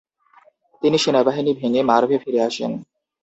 [0.81, 2.71] তিনি সেনাবাহিনী ভেঙ্গে মার্ভে ফিরে আসেন।